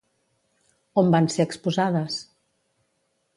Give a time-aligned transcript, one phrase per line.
[1.01, 2.17] On van ser exposades?